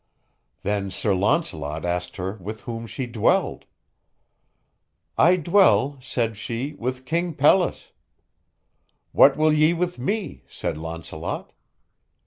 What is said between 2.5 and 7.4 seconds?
whom she dwelled. I dwell, said she, with King